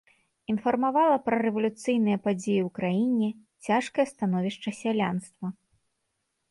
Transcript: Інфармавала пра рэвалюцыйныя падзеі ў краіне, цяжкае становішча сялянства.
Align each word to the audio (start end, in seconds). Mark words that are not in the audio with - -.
Інфармавала 0.51 1.17
пра 1.27 1.37
рэвалюцыйныя 1.47 2.21
падзеі 2.29 2.61
ў 2.67 2.73
краіне, 2.79 3.29
цяжкае 3.69 4.05
становішча 4.15 4.69
сялянства. 4.81 5.47